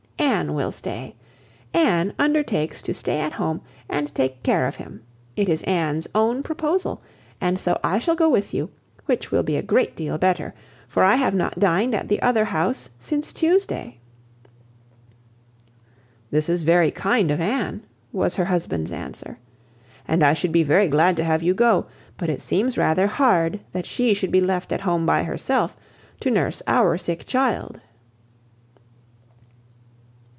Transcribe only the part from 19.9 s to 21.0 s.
"and I should be very